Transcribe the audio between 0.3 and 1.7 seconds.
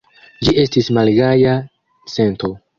Ĝi estis malgaja